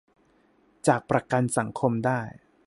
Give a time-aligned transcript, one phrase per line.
[0.87, 2.21] จากประกันสังคมได้